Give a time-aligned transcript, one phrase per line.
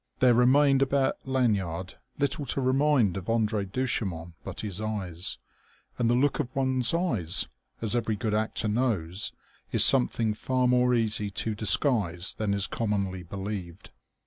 [0.17, 5.37] There remained about Lanyard little to remind of André Duchemin but his eyes;
[5.99, 7.47] and the look of one's eyes,
[7.83, 9.31] as every good actor knows,
[9.71, 13.91] is something far more easy to disguise than is commonly believed.